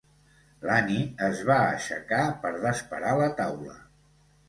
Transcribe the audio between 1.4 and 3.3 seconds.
va aixecar per desparar